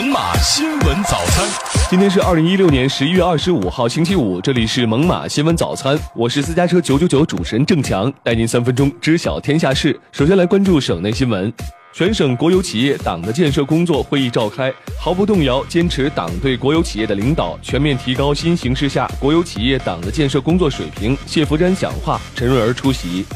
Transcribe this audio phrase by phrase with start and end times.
[0.00, 1.46] 猛犸新闻早餐。
[1.90, 10.00] 今天是二零一六年十一月二十五号，星期五，这里是猛犸新闻早餐，我是私家车九九九主持人郑强，带您三分钟知晓天下事。
[10.10, 11.52] 首先来关注省内新闻，
[11.92, 21.14] 全省国有企业党的建设工作会议召开，毫不动摇坚持党对国有企业的领导，全面提高新形势下国有企业党的建设工作水平。
[21.26, 23.26] 谢伏瞻讲话，陈瑞儿出席。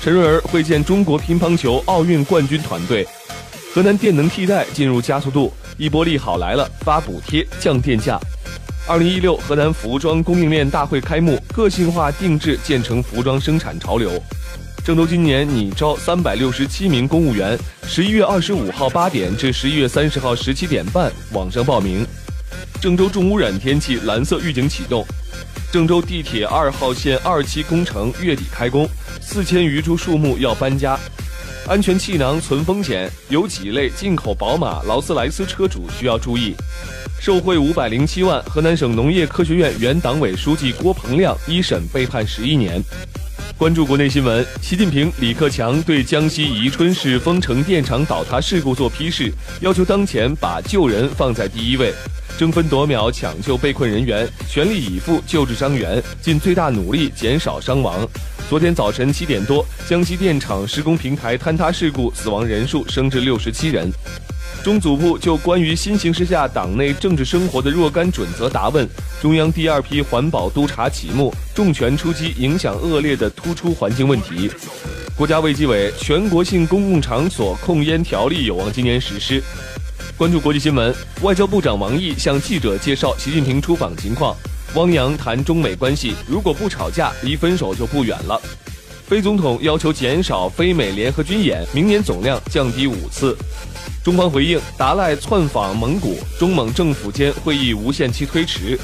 [0.00, 3.06] 陈瑞儿会见中国乒乓球奥运冠军团队。
[3.72, 8.18] 河南电能替代进入加速度，一波利好来了，发补贴降电价。
[8.88, 14.20] 二零一六河南服装供应链大会开幕，个性化定制建成服装生产潮流。
[14.84, 17.56] 郑州今年拟招三百六十七名公务员，
[17.86, 22.04] 十一月二十五号八点至十一月三十号十七点半网上报名。
[22.80, 25.06] 郑州重污染天气蓝色预警启动。
[25.70, 28.88] 郑州地铁二号线二期工程月底开工，
[29.20, 30.98] 四千余株树木要搬家。
[31.70, 36.52] 安全气囊存风险，有几类进口宝马、劳斯莱斯车主需要注意。
[37.20, 42.82] 受贿五百零七万，河南省农业科学院原党委书记郭鹏亮一审被判十一年。
[43.56, 51.94] 关注国内新闻，习近平、李克强对江西宜春市丰城电厂倒塌事故作批示，要求当前把救人放在第一位，
[52.36, 58.04] 争分夺秒抢救被困人员，全力以赴救治伤员，尽最大努力减少伤亡。
[58.50, 63.88] 昨天早晨七点多，江西电厂施工平台坍塌事故死亡人数升至六十七人。
[64.64, 68.84] 中组部就关于新形势下党内政治生活的若干准则答问。
[69.22, 74.50] 中央第二批环保督查启幕，重拳出击影响恶劣的突出环境问题。
[75.14, 79.40] 国家卫计委全国性公共场所控烟条例有望今年实施。
[80.16, 80.92] 关注国际新闻，
[81.22, 84.36] 外交部长王毅向记者介绍习近平出访情况。
[84.74, 88.40] 汪洋谈中美关系，如果不吵架，离分手就不远了。
[89.04, 93.36] 非总统要求减少非美联合军演，明年总量降低五次。
[94.04, 98.78] 中方回应达赖窜访蒙古，中蒙政府间会议无限期推迟。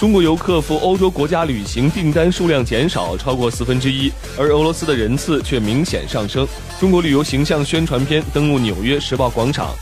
[0.00, 6.44] 中国游客赴欧洲国家旅行订单数量减少超过四分之一，而俄罗斯的人次却明显上升。
[6.80, 9.72] 中国旅游形象宣传片登陆纽约时报广场。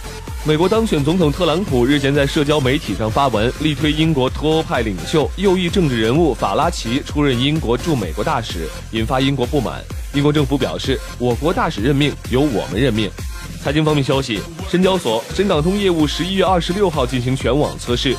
[0.46, 9.84] 美国当选总统特朗普日前在社交媒体上发文，力推英国脱欧派领袖、右翼政治人物法拉奇出任英国驻美国大使，引发英国不满。
[10.14, 13.10] 英国政府表示，我国大使任命由我们任命。
[13.62, 14.40] 财经方面消息，
[14.70, 18.16] 深交所深港通业务十一月二十六号进行全网测试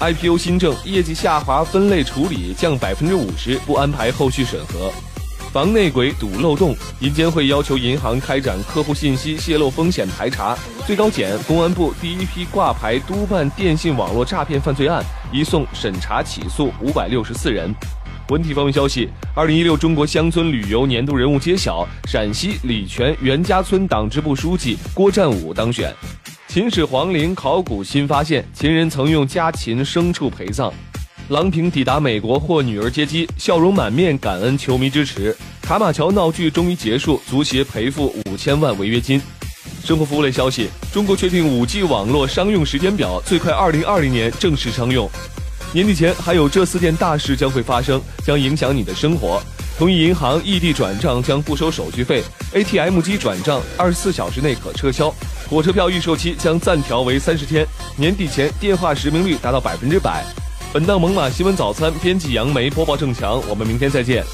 [0.00, 4.90] ，IPO 新政业绩下滑分类处理降百分之五十，不安排后续审核。
[5.52, 10.56] 防内鬼堵漏洞，银监会要求银行开展客户信息泄露风险排查。
[10.86, 17.74] 最高检、公安部第一批挂牌督办电信网络诈骗犯罪案，移送审查起诉五百六十四人。
[18.28, 25.92] 文体方面消息，二零一六中国乡村旅游年度人物揭晓，陕西礼泉袁家村党支部书记郭占武当选。
[26.46, 30.72] 秦始皇陵考古新发现，秦人曾用家禽牲畜陪葬。
[31.30, 35.34] 郎平抵达美国获女儿接机，笑容满面，感恩球迷支持。
[35.62, 39.22] 卡马乔闹剧终于结束，足协赔付五千万违约金。
[39.84, 45.08] 生活服务类消息：中国确定五 G 网络商用时间表，最快二零二零年正式商用。
[45.72, 49.40] 年底前还有这四件大事将会发生，将影响你的生活。
[49.78, 52.24] 同一银行异地转账将不收手续费
[52.54, 55.14] ，ATM 机转账二十四小时内可撤销。
[55.48, 57.64] 火车票预售期将暂调为三十天，
[57.96, 60.24] 年底前电话实名率达到百分之百。
[60.72, 64.24] 本档猛犸新闻早餐编辑杨梅播报郑强，我们明天再见。